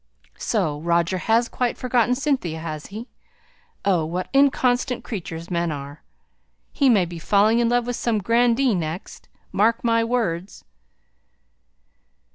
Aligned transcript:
So 0.39 0.79
Roger 0.79 1.19
has 1.19 1.47
quite 1.47 1.77
forgotten 1.77 2.15
Cynthia, 2.15 2.57
has 2.57 2.87
he? 2.87 3.07
Oh! 3.85 4.03
what 4.03 4.29
inconstant 4.33 5.03
creatures 5.03 5.51
men 5.51 5.71
are! 5.71 6.01
He 6.73 6.89
will 6.89 7.05
be 7.05 7.19
falling 7.19 7.59
in 7.59 7.69
love 7.69 7.85
with 7.85 7.97
some 7.97 8.17
grandee 8.17 8.73
next, 8.73 9.29
mark 9.53 9.83
my 9.83 10.03
words! 10.03 10.63